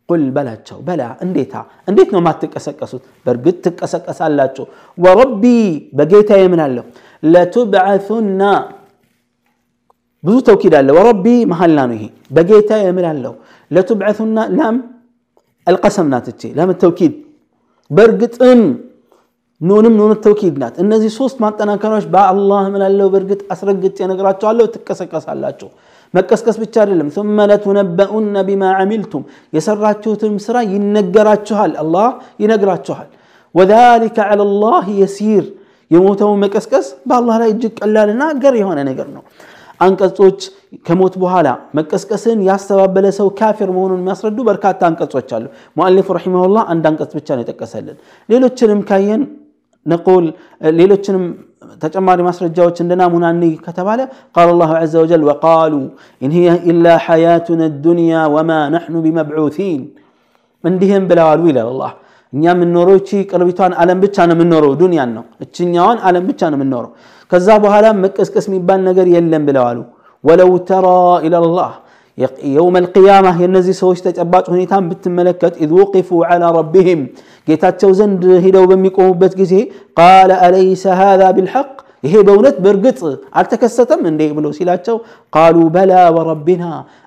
ቁል 0.08 0.22
በላቸው፣ 0.36 0.78
በላ 0.86 1.02
እንዴታ፣ 1.24 1.54
እንዴት 1.88 2.08
ነው 2.14 2.20
የማትቀሰቀሱት? 2.22 3.02
በእርግጥ 3.26 3.56
ትቀሰቀሳላችሁ። 3.66 4.64
ወረቢ 4.98 5.44
በጌታ 5.98 6.30
የምናለሁ 6.40 6.84
ለቱብዓሱና 7.22 8.42
ብዙ 10.24 10.36
ተውኪድ 10.46 10.74
አለ። 10.78 10.88
ወረቢ 10.98 11.24
መሐላ 11.50 11.78
ነው 11.88 11.96
ይሄ። 11.98 12.04
በጌታ 12.36 12.70
የምላለሁ 12.82 13.32
ለቱብዓሱና 13.70 14.38
ላም 14.56 14.76
አልቀሰም 15.66 16.06
ናት 16.12 16.26
እቺ 16.32 16.42
ላም 16.58 16.70
ተውኪድ 16.82 17.14
በእርግጥም 17.90 18.60
ኑንም 19.60 19.94
ኑን 20.00 20.12
ተውኪድ 20.24 20.56
ናት። 20.62 20.74
እነዚህ 20.82 21.10
ሶስት 21.18 21.36
ማጠናከሪያዎች 21.44 22.06
በአላህ 22.14 22.60
እምላለሁ 22.68 23.06
በእርግጥ 23.14 23.40
አስረግጬ 23.52 23.96
እነግራችኋለሁ 24.06 24.66
ትቀሰቀሳላችሁ። 24.74 25.68
መቀስቀስ 26.14 26.56
ብቻ 26.64 26.74
አይደለም 26.82 27.08
ثم 27.16 27.36
لتنبؤن 27.50 28.34
بما 28.48 28.68
عملتم 28.78 29.22
የሰራችሁትም 29.56 30.34
ስራ 30.46 30.56
ይነገራችኋል፣ 30.74 31.72
አላህ 31.82 32.08
ይነግራችኋል። 32.42 33.08
وذلك 33.54 34.16
على 34.30 34.42
الله 34.48 34.86
يسير 35.02 35.44
የሞተውን 35.90 36.38
መቀስቀስ 36.44 36.86
በአላህ 37.08 37.34
ላይ 37.42 37.48
እጅግ 37.54 37.72
ቀላልና 37.80 38.22
ገር 38.42 38.54
የሆነ 38.62 38.78
ነገር 38.90 39.08
ነው። 39.16 39.22
አንቀጾች 39.80 40.40
ከሞት 40.86 41.14
በኋላ 41.22 41.48
መቀስቀስን 41.78 42.38
ያስተባበለ 42.48 43.06
ሰው 43.18 43.28
ካፊር 43.38 43.68
መሆኑን 43.76 44.00
የሚያስረዱ 44.02 44.38
በርካታ 44.48 44.80
አንቀጾች 44.90 45.28
አሉ። 45.36 45.44
ሙአሊፍ 45.78 46.08
ረሒመሁላህ 46.16 46.62
አንድ 46.72 46.84
አንቀጽ 46.90 47.12
ብቻ 47.18 47.28
ነው 47.36 47.42
የጠቀሰልን። 47.44 47.96
ሌሎችንም 48.28 48.80
ካየን 48.90 49.22
ነቁል 49.86 50.24
ሌሎችንም 50.78 51.24
ተጨማሪ 51.82 52.18
ማስረጃዎች 52.26 52.76
እንደ 52.84 52.92
ናሙና 53.00 53.26
እንይ 53.34 53.52
ከተባለ 53.64 54.00
ቃለ 54.36 54.48
አላሁ 54.48 54.70
ዐዘ 54.78 54.94
ወጀል 55.02 55.22
ወቃሉ 55.28 55.74
ኢን 56.22 56.32
ሂየ 56.36 56.50
ኢላ 56.70 56.94
ሐያቱና 57.06 57.62
ዱንያ 57.84 58.20
ወማ 58.34 58.50
ነሕኑ 58.74 58.94
ቢመብዑሲን 59.06 59.80
እንዲህም 60.64 61.04
ብለዋሉ 61.10 61.42
ይላል 61.50 61.68
አላህ 61.72 61.92
እኛ 62.32 62.44
የምንኖረው 62.52 62.96
እቺ 63.00 63.10
ቅርቢቷን 63.30 63.72
ዓለም 63.82 63.98
ብቻ 64.04 64.16
ነው 64.28 64.34
የምንኖረው፣ 64.36 64.72
ዱንያን 64.80 65.10
ነው 65.16 65.24
እችኛዋን 65.44 65.98
ዓለም 66.08 66.24
ብቻ 66.30 66.40
ነው 66.52 66.58
የምንኖረው። 66.58 66.90
ከዛ 67.32 67.48
በኋላ 67.64 67.86
መቀስቀስ 68.02 68.46
የሚባል 68.48 68.80
ነገር 68.88 69.06
የለም 69.14 69.42
ብለዋሉ። 69.48 69.78
ወለው 70.24 70.50
ተራ 70.68 70.86
ኢለላህ 71.26 71.70
የውም 72.54 72.76
አልቅያማ 72.78 73.26
የእነዚህ 73.40 73.74
ሰዎች 73.80 73.98
ተጨባጭ 74.06 74.44
ሁኔታን 74.52 74.86
ብትመለከት 74.90 75.54
ኢዝ 75.64 75.72
ውቂፉ 75.78 76.18
ዐላ 76.28 76.44
ረቢህም 76.56 77.02
ጌታቸው 77.48 77.90
ዘንድ 77.98 78.22
ሂደው 78.44 78.64
በሚቆሙበት 78.70 79.34
ጊዜ 79.40 79.54
ቃለ 79.98 80.30
አለይሰ 80.46 80.84
ሃዛ 81.00 81.22
ቢልሐቅ 81.36 81.68
ይሄ 82.04 82.14
በእውነት 82.26 82.56
በእርግጥ 82.64 82.98
አልተከሰተም 83.38 84.02
እንዴ 84.10 84.22
ብሎ 84.36 84.46
ሲላቸው 84.58 84.96
ቃሉ 85.32 85.56
በላ 85.74 85.92
ወረቢና 86.16 86.64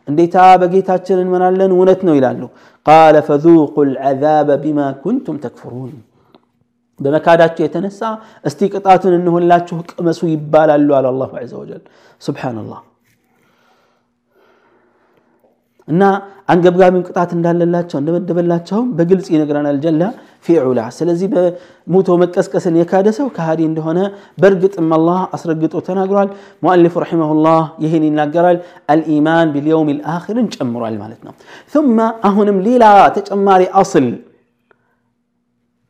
እንዴታ 0.07 0.37
በጌታችን 0.61 1.21
እንመናለን 1.21 1.71
እውነት 1.75 2.01
ነው 2.07 2.15
ይላሉ። 2.17 2.41
ቃለ 2.85 3.15
ፈዙቁ 3.27 3.75
ልዓዛበ 3.89 4.57
ቢማ 4.63 4.79
ኩንቱም 5.03 5.37
ተክፍሩን 5.45 5.93
በመካዳቸው 6.99 7.63
የተነሳ 7.65 8.01
እስቲ 8.45 8.69
ቅጣቱን 8.73 9.13
እንሆላችሁ 9.19 9.77
ቅመሱ 9.91 10.21
ይባላሉ 10.33 10.89
አለ 10.97 11.07
አላሁ 11.11 11.31
ዐዘ 11.39 11.51
ወጀል። 11.61 11.83
ሱብሓነላህ 12.21 12.79
እና 15.87 16.03
አንገብጋቢም 16.51 17.03
ቅጣት 17.07 17.31
እንዳለላቸው 17.35 17.97
እንደመደበላቸውም 17.99 18.87
በግልጽ 18.97 19.27
ይነግረናል 19.33 19.77
ጀላ 19.83 20.01
ፊ 20.45 20.55
ዑላ። 20.61 20.79
ስለዚህ 20.97 21.27
በሙቶ 21.33 22.17
መቀስቀስን 22.21 22.77
የካደ 22.79 23.07
ሰው 23.17 23.27
ከሃዲ 23.35 23.61
እንደሆነ 23.69 23.99
በእርግጥም 24.37 24.89
አላህ 24.97 25.19
አስረግጦ 25.35 25.73
ተናግሯል። 25.87 26.29
ሙአሊፉ 26.63 27.03
ረሒመሁላህ 27.03 27.61
ይህን 27.85 28.05
ይናገራል። 28.09 28.59
አልኢማን 28.93 29.51
ቢልየውም 29.55 29.91
ልአኽርን 29.97 30.49
ጨምሯል 30.55 30.97
ማለት 31.03 31.21
ነው። 31.27 31.33
ثم 31.73 31.97
አሁንም 32.29 32.59
ሌላ 32.67 32.83
ተጨማሪ 33.17 33.63
አስል 33.81 34.07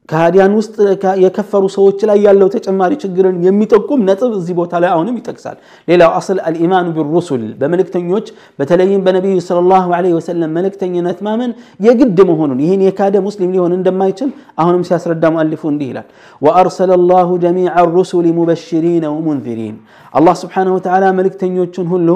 ከሃዲያን 0.10 0.54
ውስጥ 0.58 0.76
የከፈሩ 1.24 1.64
ሰዎች 1.76 2.00
ላይ 2.10 2.18
ያለው 2.26 2.48
ተጨማሪ 2.54 2.94
ችግርን 3.04 3.36
የሚጠቁም 3.46 4.00
ነጥብ 4.08 4.32
እዚህ 4.38 4.56
ቦታ 4.58 4.74
ላይ 4.84 4.90
አሁንም 4.94 5.16
ይጠቅሳል። 5.20 5.58
ሌላው 5.88 6.10
አስል 6.18 6.40
አልኢማን 6.48 6.88
ቢሩሱል 6.96 7.44
በመልእክተኞች 7.62 8.26
በተለይም 8.60 9.04
በነቢዩ 9.06 9.38
ሰለላሁ 9.48 9.86
ዐለይሂ 9.98 10.14
ወሰለም 10.18 10.52
መልእክተኝነት 10.58 11.20
ማመን 11.28 11.54
የግድ 11.80 12.20
መሆኑን 12.32 12.60
ይህን 12.66 12.84
የካደ 12.88 13.16
ሙስሊም 13.28 13.54
ሊሆን 13.56 13.76
እንደማይችል 13.78 14.30
አሁንም 14.58 14.84
ሲያስረዳ 14.90 15.24
ሙአሊፉ 15.36 15.64
እንዲህ 15.72 15.90
ይላል። 15.92 16.08
ወአርሰለ 16.42 16.92
ላሁ 17.08 17.32
ጀሚዐ 17.46 17.78
ሩሱሊ 17.96 18.28
ሙበሽሪነ 18.40 19.06
ወሙንዚሪን 19.16 19.78
አላህ 20.14 20.36
ስብሓነሁ 20.42 20.76
ወተዓላ 20.80 21.06
መልእክተኞቹን 21.20 21.90
ሁሉ 21.94 22.10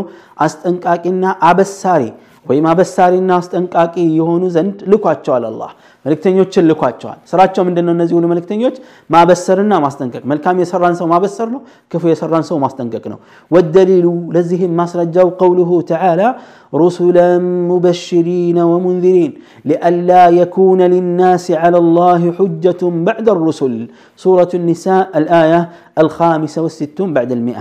አስጠንቃቂና 0.46 1.26
አበሳሪ 1.50 2.04
ወይም 2.46 2.66
አበሳሪና 2.72 3.32
አስጠንቃቂ 3.40 3.96
የሆኑ 4.18 4.44
ዘንድ 4.56 4.78
ልኳቸዋል። 4.92 5.44
አላህ 5.50 5.70
መልእክተኞችን 6.06 6.64
ልኳቸዋል። 6.70 7.20
ስራቸው 7.32 7.62
ምንድን 7.68 7.86
ነው? 7.88 7.94
እነዚህ 7.96 8.14
ሁሉ 8.18 8.26
መልእክተኞች 8.32 8.76
ማበሰርና 9.10 9.74
ማስጠንቀቅ። 9.86 10.24
መልካም 10.32 10.60
የሰራን 10.62 10.96
ሰው 11.00 11.08
ማበሰር 11.14 11.48
ነው፣ 11.54 11.62
ክፉ 11.92 12.04
የሰራን 12.12 12.46
ሰው 12.50 12.58
ማስጠንቀቅ 12.66 13.06
ነው። 13.14 13.20
ወደሊሉ 13.52 14.06
ለዚህም 14.36 14.74
ማስረጃው 14.82 15.30
ቀውሉሁ 15.40 15.72
ተዓላ 15.90 16.22
ሩሱለን 16.74 17.44
ሙበሽሪነ 17.70 18.60
ወሙንዚሪን 18.72 19.32
ሊአላ 19.66 20.10
የኩነ 20.40 20.82
ሊናስ 20.94 21.46
ዐላ 21.62 21.76
ላህ 21.98 22.22
ሑጀቱን 22.40 22.98
በዕደ 23.08 23.30
ሩሱል 23.42 23.76
ሱረቱ 24.20 24.62
ኒሳ 24.68 24.86
አልአያ 25.20 25.54
አልኻሚሰ 26.02 26.56
ወሲቱን 26.66 27.10
በዕደ 27.16 27.34
ልሚአ 27.40 27.60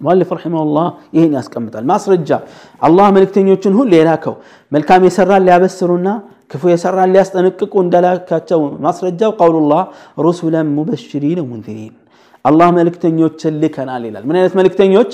ሙአሊፍ 0.00 0.30
ረሒመሁላህ 0.36 0.86
ይህን 1.16 1.32
ያስቀምጣል። 1.38 1.84
ማስረጃ 1.84 2.30
አላህ 2.82 3.06
መልእክተኞችን 3.16 3.74
ሁሉ 3.78 3.90
የላከው 3.94 4.34
መልካም 4.72 5.02
የሰራን 5.06 5.44
ሊያበስሩና 5.46 6.08
ክፉ 6.50 6.62
የሰራን 6.72 7.12
ሊያስጠነቅቁ 7.14 7.72
እንደላካቸው 7.84 8.60
ማስረጃው 8.84 9.30
ቀውሉላህ 9.38 9.82
ሩሱለን 10.24 10.66
ሙበሽሪን 10.76 11.38
ሙንዚሪን 11.50 11.92
አላህ 12.44 12.68
መልእክተኞችን 12.78 13.54
ልከናል 13.62 14.02
ይላል። 14.08 14.24
ምን 14.28 14.36
አይነት 14.38 14.54
መልእክተኞች? 14.58 15.12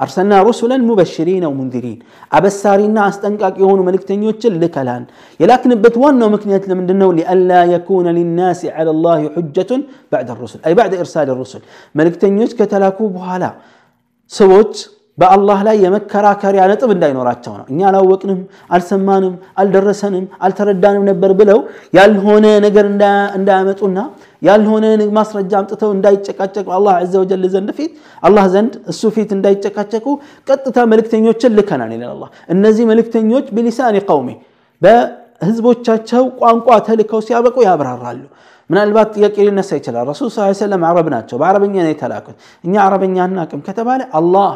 አርሰልና 0.00 0.34
ሩሱለን 0.46 0.82
ሙበሽሪን 0.88 1.44
ሙንዚሪን 1.58 1.98
አበሳሪና 2.36 2.98
አስጠንቃቂ 3.08 3.54
የሆኑ 3.62 3.80
መልእክተኞችን 3.88 4.52
ልከላን። 4.62 5.02
የላክንበት 5.40 5.94
ዋናው 6.02 6.28
ምክንያት 6.34 6.64
ለምንድን 6.70 6.98
ነው? 7.02 7.10
ሊአላ 7.18 7.50
የኩነ 7.72 8.06
ሊናስ 8.16 8.60
ዐላ 8.74 8.88
ላህ 9.04 9.20
ሑጀቱን 9.36 9.82
በዕደ 10.12 10.30
ሩሱል 10.40 10.60
አይ 10.66 10.74
በዕደ 10.78 10.94
ኢርሳል 11.02 11.30
ሩሱል 11.40 11.62
መልእክተኞች 11.94 12.50
ከተላኩ 12.58 12.98
በኋላ 13.16 13.44
ሰዎች 14.31 14.73
በአላህ 15.17 15.59
ላይ 15.67 15.75
የመከራከሪያ 15.83 16.63
ነጥብ 16.71 16.89
እንዳይኖራቸው 16.95 17.53
ነው። 17.59 17.65
እኛ 17.71 17.79
አላወቅንም፣ 17.89 18.39
አልሰማንም፣ 18.75 19.31
አልደረሰንም፣ 19.61 20.25
አልተረዳንም 20.45 21.03
ነበር 21.09 21.31
ብለው 21.39 21.59
ያልሆነ 21.97 22.45
ነገር 22.65 22.85
እንዳያመጡና 23.37 23.97
ያልሆነ 24.41 24.85
ማስረጃ 25.17 25.53
አምጥተው 25.61 25.91
እንዳይጨቃጨቁ 25.95 26.67
አላህ 26.77 26.93
ዐዘ 26.99 27.13
ወጀል 27.23 27.45
ዘንድ 27.55 27.71
ፊት 27.77 27.93
አላህ 28.23 28.45
ዘንድ 28.55 28.73
እሱ 28.93 29.11
ፊት 29.15 29.31
እንዳይጨቃጨቁ 29.37 30.05
ቀጥታ 30.47 30.77
መልእክተኞችን 30.91 31.55
ልከናል 31.59 31.93
ይላል 31.97 32.21
እነዚህ 32.55 32.85
መልእክተኞች 32.91 33.47
ቢሊሳኒ 33.57 33.97
ቀውሚ 34.07 34.29
በህዝቦቻቸው 34.81 36.23
ቋንቋ 36.41 36.67
ተልከው 36.87 37.21
ሲያበቁ 37.27 37.57
ያብራራሉ። 37.67 38.21
ምናልባት 38.69 39.09
ጥያቄ 39.15 39.35
ሊነሳ 39.47 39.69
ይችላል። 39.79 40.03
ረሱል 40.09 40.29
ስ 40.31 40.59
ሰለም 40.61 40.81
አረብ 40.87 41.07
ናቸው፣ 41.13 41.35
በአረበኛ 41.41 41.75
ነው 41.79 41.91
የተላኩት። 41.93 42.35
እኛ 42.63 42.73
አረበኛ 42.85 43.17
አናቅም 43.25 43.61
ከተባለ 43.67 44.01
አላህ 44.19 44.49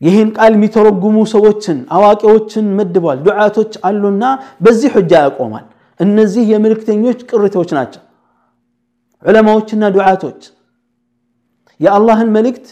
ይህን 0.00 0.28
ቃል 0.36 0.52
የሚተረጉሙ 0.56 1.16
ሰዎችን 1.32 1.78
አዋቂዎችን 1.96 2.66
መድቧል። 2.78 3.18
ዱዓቶች 3.26 3.72
አሉና 3.88 4.24
በዚህ 4.64 4.90
ሑጃ 4.96 5.12
ያቆማል። 5.24 5.66
እነዚህ 6.00 6.44
የመልእክተኞች 6.52 7.18
ቅሪቶች 7.30 7.70
ናቸው። 7.78 8.02
ዑለማዎችና 9.22 9.84
ዱዓቶች 9.94 10.40
የአላህን 11.80 12.28
መልእክት 12.36 12.66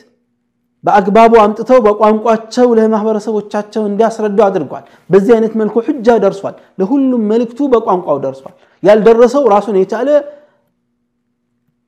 በአግባቡ 0.85 1.33
አምጥተው 1.43 1.79
በቋንቋቸው 1.85 2.69
ለማህበረሰቦቻቸው 2.79 3.83
እንዲያስረዱ 3.89 4.39
አድርጓል። 4.47 4.85
በዚህ 5.11 5.33
አይነት 5.37 5.53
መልኩ 5.61 5.75
ሑጃ 5.87 6.17
ደርሷል። 6.25 6.55
ለሁሉም 6.81 7.23
መልእክቱ 7.33 7.61
በቋንቋው 7.75 8.19
ደርሷል። 8.25 8.55
ያልደረሰው 8.83 9.45
ራሱን 9.55 9.77
የቻለ 9.81 10.09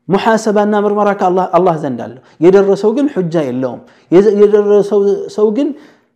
ሙሓሰባና 0.08 0.75
ምርመራ 0.84 1.11
ከአላህ 1.20 1.75
ዘንድ 1.82 2.00
አለው። 2.06 2.23
የደረሰው 2.40 2.90
ግን 2.96 3.06
ሑጃ 3.14 3.34
የለውም። 3.46 3.80
የደረሰው 4.42 5.00
ሰው 5.37 5.46
ግን 5.56 5.68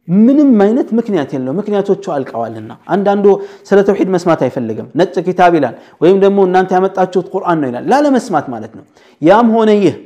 ምንም 0.09 0.51
አይነት 0.65 0.89
ምክንያት 0.99 1.31
የለው። 1.35 1.53
ምክንያቶቹ 1.59 2.05
አልቀዋልና 2.15 2.73
አንዳንዱ 2.89 3.25
ስለ 3.69 3.79
ተውሒድ 3.89 4.11
መስማት 4.15 4.41
አይፈልግም። 4.47 4.87
ነጭ 5.01 5.15
ኪታብ 5.27 5.53
ይላል፣ 5.59 5.75
ወይም 6.03 6.19
ደግሞ 6.25 6.39
እናንተ 6.49 6.71
ያመጣችሁት 6.77 7.27
ቁርአን 7.35 7.59
ነው 7.63 7.69
ይላል። 7.71 7.85
ላለመስማት 7.93 8.47
ማለት 8.55 8.73
ነው። 8.79 8.85
ያም 9.23 9.49
ሆነ 9.57 9.71
ይህ 9.79 9.97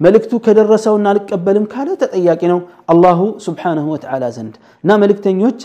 መልእክቱ 0.00 0.32
ከደረሰውና 0.44 1.06
አልቀበልም 1.12 1.66
ካለ 1.72 1.88
ተጠያቂ 2.00 2.42
ነው 2.52 2.60
አላሁ 2.92 3.20
ስብሓነሁ 3.44 3.86
ወተዓላ 3.94 4.24
ዘንድ 4.36 4.54
እና 4.84 4.96
መልእክተኞች 5.02 5.58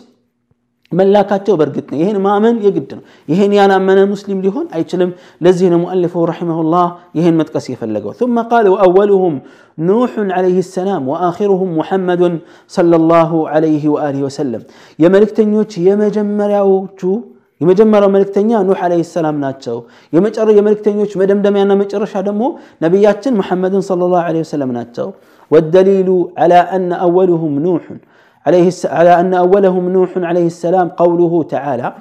መላካቸው 0.92 1.54
በእርግጥ 1.60 1.86
ነው። 1.92 1.98
ይህን 2.02 2.18
ማመን 2.26 2.56
የግድ 2.64 2.90
ነው። 2.96 3.02
ይህን 3.28 3.52
ያላመነ 3.58 4.00
ሙስሊም 4.12 4.38
ሊሆን 4.44 4.66
አይችልም። 4.76 5.10
ለዚህ 5.44 5.66
ነው 5.72 5.78
ሙአሊፉ 5.84 6.24
ረሒመሁላህ 6.30 6.84
ይህን 7.18 7.34
መጥቀስ 7.40 7.66
የፈለገው 7.72 8.12
ثم 8.20 8.36
قال 8.52 8.66
وأولهم 8.74 9.34
نوح 9.90 10.12
عليه 10.36 10.58
السلام 10.66 11.02
وآخرهم 11.10 11.68
محمد 11.80 12.22
صلى 12.76 12.94
الله 13.00 13.30
عليه 13.52 13.84
وآله 13.94 14.20
وسلم 14.28 14.62
የመልእክተኞች 15.02 15.70
የመጀመሪያዎቹ 15.88 17.00
የመጀመሪያው 17.60 18.10
መልእክተኛ 18.14 18.50
ኑሕ 18.68 18.78
ዓለይሂ 18.86 19.02
ሰላም 19.16 19.36
ናቸው። 19.44 19.76
የመልእክተኞች 20.58 21.10
መደምደሚያና 21.20 21.72
መጨረሻ 21.82 22.14
ደግሞ 22.28 22.42
ነቢያችን 22.84 23.36
ሙሐመድን 23.40 23.82
ሰለላሁ 23.90 24.20
ዓለይሂ 24.28 24.42
ወሰለም 24.46 24.72
ናቸው። 24.80 25.08
والدليل 25.50 26.08
على 26.40 26.58
أن 26.76 26.90
أولهم 27.04 27.52
نوح 27.66 27.84
عليه 28.47 28.71
على 28.85 29.19
أن 29.21 29.33
أولهم 29.33 29.89
نوح 29.89 30.11
عليه 30.17 30.47
السلام 30.53 30.87
قوله 31.01 31.43
تعالى 31.43 31.93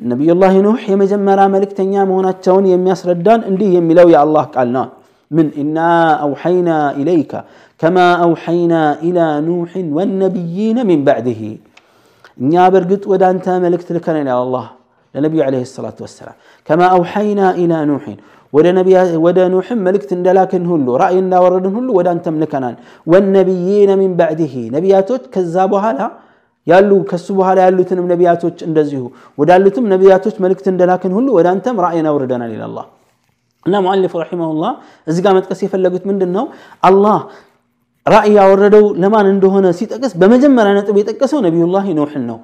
نبي 0.00 0.32
الله 0.32 0.52
نوح 0.60 0.90
يمجمرا 0.90 1.46
ملك 1.54 1.72
تنيا 1.72 2.04
مهناتشون 2.04 2.66
يمياس 2.66 3.06
ردان 3.06 3.40
انديه 3.50 3.72
يميلو 3.78 4.08
يا 4.14 4.22
الله 4.22 4.42
قالنا 4.56 4.88
من 5.36 5.46
إنا 5.62 5.90
أوحينا 6.26 6.76
إليك 7.00 7.32
كما 7.78 8.06
أوحينا 8.26 8.82
إلى 9.06 9.40
نوح 9.40 9.72
والنبيين 9.76 10.86
من 10.86 11.04
بعده. 11.04 11.42
إنيا 12.40 12.68
برقت 12.68 13.06
ودانت 13.10 13.46
ملك 13.48 13.82
تلكنا 13.82 14.30
يا 14.30 14.42
الله 14.42 14.66
لنبي 15.14 15.42
عليه 15.42 15.62
الصلاة 15.68 15.98
والسلام. 16.00 16.36
كما 16.64 16.86
أوحينا 16.96 17.46
إلى 17.60 17.84
نوح 17.84 18.04
ወደ 19.25 19.37
ኑሕም 19.53 19.79
መልእክት 19.85 20.09
እንደላክን 20.15 20.65
ሁሉ 20.71 20.87
ራእይ 21.01 21.17
እንዳወረድን 21.21 21.75
ሁሉ 21.77 21.89
ወደ 21.97 22.07
አንተም 22.13 22.35
ልከናል። 22.41 22.75
ወነቢይነ 23.07 23.91
ሚን 24.01 24.11
ባዕድህ 24.19 24.53
ነቢያቶች 24.75 25.23
ከዛ 25.35 25.55
በኋላ 25.71 25.99
ያሉ 26.67 26.91
ከሱ 27.09 27.27
በኋላ 27.39 27.59
ያሉትንም 27.65 28.05
ነቢያቶች 28.11 28.57
እንደዚሁ 28.67 29.01
ወዳሉትም 29.37 29.87
ነቢያቶች 29.93 30.35
መልእክት 30.43 30.67
እንደላክን 30.71 31.13
ሁሉ 31.17 31.27
ወደ 31.37 31.47
አንተም 31.53 31.79
ራእይን 31.85 32.07
አውርደናል 32.11 32.51
ይላል 32.55 32.69
አላህ። 32.69 32.85
እና 33.65 33.75
ሙአሊፍ 33.83 34.13
ረሒመሁላህ 34.21 34.71
እዚህ 35.07 35.21
ጋር 35.25 35.33
መጥቀስ 35.37 35.59
የፈለጉት 35.65 36.03
ምንድን 36.09 36.31
ነው? 36.37 36.45
አላህ 36.83 37.17
ራእይ 38.08 38.34
ያወረደው 38.38 38.84
ለማን 39.02 39.26
እንደሆነ 39.32 39.66
ሲጠቅስ 39.78 40.12
በመጀመሪያ 40.20 40.72
ነጥብ 40.76 40.96
የጠቀሰው 41.00 41.40
ነቢዩላህ 41.46 41.86
ኑሕን 41.98 42.24
ነው። 42.30 42.38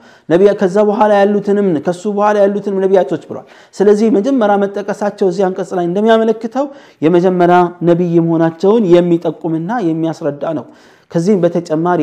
ከዛ 0.61 0.77
በኋላ 0.89 1.13
ያሉትንም 1.21 1.69
ከሱ 1.87 2.03
በኋላ 2.17 2.37
ያሉትንም 2.45 2.79
ነቢያቶች 2.85 3.23
ብሏል። 3.29 3.47
ስለዚህ 3.75 4.09
መጀመሪያ 4.17 4.57
መጠቀሳቸው 4.65 5.29
እዚህ 5.33 5.45
አንቀጽ 5.49 5.71
ላይ 5.79 5.87
እንደሚያመለክተው 5.91 6.67
የመጀመሪያ 7.03 7.59
ነቢይ 7.91 8.17
መሆናቸውን 8.27 8.85
የሚጠቁምና 8.95 9.71
የሚያስረዳ 9.89 10.45
ነው። 10.59 10.67
ከዚህም 11.11 11.41
በተጨማሪ 11.45 12.03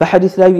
በሐዲስ 0.00 0.34
ላይ 0.40 0.50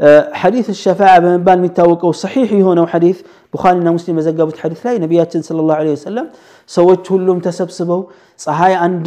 የመጣ 0.00 0.14
አለ። 0.20 0.38
ሐዲስ 0.40 0.66
ሸፋዓ 0.80 1.12
በመባል 1.24 1.58
የሚታወቀው 1.60 2.10
ሰሒሕ 2.20 2.50
የሆነው 2.58 2.86
ሐዲስ 2.92 3.18
ቡኻሪና 3.54 3.88
ሙስሊም 3.96 4.16
በዘገቡት 4.18 4.58
ሐዲስ 4.64 4.80
ላይ 4.86 4.96
ነቢያችን 5.04 5.42
ሰለላሁ 5.48 5.74
ዐለይሂ 5.78 5.94
ወሰለም 5.96 6.26
ሰዎች 6.70 7.04
ሁሉም 7.14 7.38
ተሰብስበው 7.46 8.00
ፀሐይ 8.40 8.74
አንድ 8.86 9.06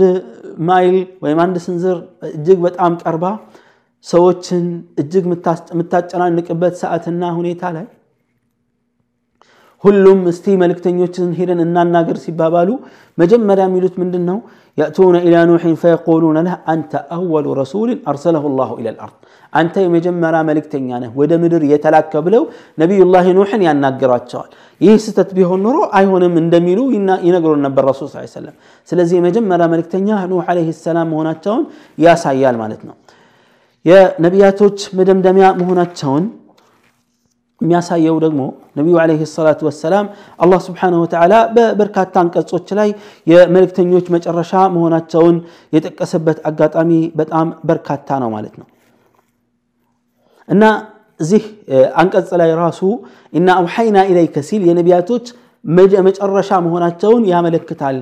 ማይል 0.69 0.95
ወይም 1.23 1.39
አንድ 1.45 1.57
ስንዝር 1.65 1.97
እጅግ 2.29 2.59
በጣም 2.65 2.93
ቀርባ 3.03 3.25
ሰዎችን 4.05 4.65
እጅግ 5.01 5.23
የምታጨናንቅበት 5.73 6.75
ሰዓትና 6.83 7.23
ሁኔታ 7.39 7.63
ላይ 7.77 7.85
ሁሉም 9.83 10.21
እስቲ 10.31 10.45
መልእክተኞችን 10.61 11.27
ሄደን 11.37 11.59
እናናገር 11.65 12.17
ሲባባሉ 12.23 12.69
መጀመሪያ 13.17 13.65
የሚሉት 13.67 13.95
ምንድን 14.01 14.23
ነው? 14.29 14.37
የእቱነ 14.77 15.15
ኢላ 15.27 15.35
ኑሕን 15.49 15.75
ፈየቁሉነ 15.81 16.37
ለህ 16.45 16.55
አንተ 16.73 16.91
አወሉ 17.15 17.45
ረሱልን 17.59 17.99
አርሰለሁ 18.11 18.43
ላሁ 18.59 18.71
ኢላ 18.81 18.89
ልአርድ 18.95 19.15
አንተ 19.53 19.75
የመጀመሪያ 19.85 20.39
መልእክተኛ 20.49 20.89
ነህ 21.03 21.11
ወደ 21.19 21.31
ምድር 21.43 21.63
የተላከ 21.71 22.13
ብለው 22.25 22.43
ነቢዩላህ 22.77 23.25
ኑሕን 23.37 23.61
ያናገሯቸዋል። 23.67 24.49
ይህ 24.81 24.97
ስህተት 25.05 25.29
ቢሆን 25.37 25.61
ኖሮ 25.65 25.77
አይሆንም 25.99 26.35
እንደሚሉ 26.43 26.79
ይነግሩን 27.27 27.61
ነበር 27.67 27.85
ረሱል 27.91 28.09
ስ 28.13 28.33
ሰለም። 28.35 28.55
ስለዚህ 28.89 29.15
የመጀመሪያ 29.19 29.67
መልእክተኛ 29.73 30.19
ኑሕ 30.31 30.43
ዓለይሂ 30.51 30.69
ሰላም 30.83 31.09
መሆናቸውን 31.13 31.63
ያሳያል 31.97 32.57
ማለት 32.63 32.83
ነው። 32.89 32.95
የነቢያቶች 33.85 34.79
መደምደሚያ 34.99 35.47
መሆናቸውን 35.61 36.23
የሚያሳየው 37.61 38.17
ደግሞ 38.23 38.41
ነቢዩ 38.77 38.95
ዓለይሂ 39.01 39.21
ሰላቱ 39.31 39.59
ወሰላም 39.67 40.05
አላህ 40.39 40.59
ስብሓነሁ 40.67 40.99
ወተዓላ 41.03 41.33
በበርካታ 41.55 42.13
አንቀጾች 42.23 42.67
ላይ 42.79 42.89
የመልእክተኞች 43.27 44.05
መጨረሻ 44.15 44.61
መሆናቸውን 44.75 45.37
የጠቀሰበት 45.73 46.37
አጋጣሚ 46.49 46.91
በጣም 47.21 47.49
በርካታ 47.69 48.19
ነው 48.23 48.31
ማለት 48.35 48.55
ነው 48.61 48.67
እና 50.49 50.63
እዚህ 51.19 51.43
አንቀጽ 52.01 52.29
ላይ 52.41 52.51
ራሱ 52.61 52.81
ኢና 53.33 53.49
አውሐይና 53.59 53.99
ኢለይከ 54.11 54.43
ሲል 54.49 54.61
የነቢያቶች 54.69 55.25
መጨረሻ 56.05 56.51
መሆናቸውን 56.65 57.23
ያመለክታል። 57.31 57.97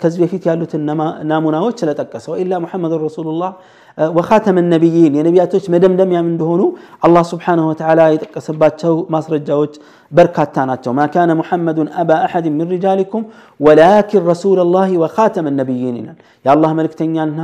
ከዚህ 0.00 0.18
በፊት 0.22 0.42
ያሉትን 0.48 0.82
ናሙናዎች 1.30 1.76
ስለጠቀሰው 1.82 2.34
ኢላ 2.40 2.54
ሙሐመድን 2.64 3.00
ረሱሉላህ 3.04 3.52
ወኻተመ 3.98 4.58
ነቢይን 4.72 5.12
የነቢያቶች 5.18 5.64
መደምደሚያም 5.74 6.26
እንደሆኑ 6.30 6.62
አላህ 7.02 7.22
ስብሓነሁ 7.30 7.66
ወተዓላ 7.70 8.00
የጠቀሰባቸው 8.12 8.94
ማስረጃዎች 9.14 9.74
በርካታ 10.12 10.64
ናቸው። 10.70 10.92
ማ 10.98 11.04
ካነ 11.12 11.30
ሙሐመዱን 11.40 11.88
አባ 12.00 12.10
አሐድ 12.26 12.46
ሚን 12.56 12.68
ሪጃሊኩም 12.74 13.24
ወላኪን 13.60 14.24
ረሱለላሂ 14.30 14.90
ወኻተመ 15.04 15.46
ነቢይን 15.60 15.96
ይላል። 16.00 16.18
የአላህ 16.44 16.72
መልእክተኛና 16.80 17.38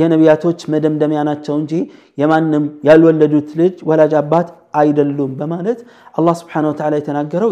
የነቢያቶች 0.00 0.60
መደምደሚያ 0.74 1.20
ናቸው 1.28 1.54
እንጂ 1.60 1.72
የማንም 2.18 2.64
ያልወለዱት 2.88 3.50
ልጅ 3.60 3.74
ወላጅ 3.90 4.12
አባት 4.20 4.48
አይደሉም 4.80 5.32
በማለት 5.40 5.78
አላህ 6.18 6.34
ስብሓነሁ 6.40 6.70
ወተዓላ 6.72 6.94
የተናገረው 7.00 7.50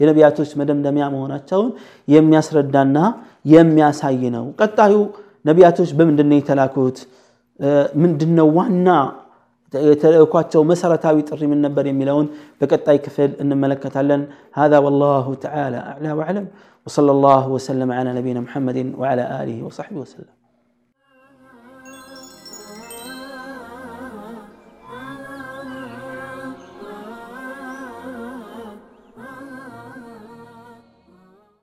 የነቢያቶች 0.00 0.50
መደምደሚያ 0.60 1.06
መሆናቸውን 1.14 1.70
የሚያስረዳና 2.08 2.98
የሚያሳይ 3.44 4.22
ነው። 4.36 4.46
ቀጣዩ 4.62 4.94
ነቢያቶች 5.44 5.90
በምንድን 5.98 6.28
ነው 6.32 6.38
የተላኩት? 6.40 6.98
ምንድነው 8.02 8.48
ዋና 8.58 8.88
የተልእኳቸው 9.74 10.62
መሰረታዊ 10.70 11.16
ጥሪ 11.28 11.42
ምን 11.52 11.60
ነበር 11.66 11.84
የሚለውን 11.90 12.26
በቀጣይ 12.60 12.98
ክፍል 13.06 13.30
እንመለከታለን። 13.42 14.22
هذا 14.60 14.78
والله 14.84 15.26
تعالى 15.46 15.78
أعلى 15.90 16.10
وأعلم 16.12 16.46
وصلى 16.86 17.10
الله 17.10 17.44
وسلم 17.48 17.88
على 17.98 18.10
نبينا 18.18 18.40
محمد 18.40 18.78
وعلى 19.00 19.24
آله 19.40 19.58
وصحبه 19.66 20.00
وسلم 20.04 20.34